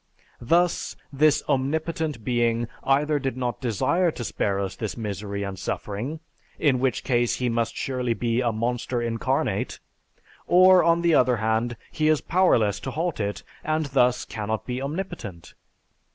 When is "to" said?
4.09-4.23, 12.79-12.89